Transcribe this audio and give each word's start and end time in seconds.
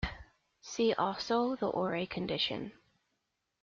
See 0.61 0.93
also 0.95 1.55
the 1.55 1.67
Ore 1.67 2.07
condition. 2.07 2.71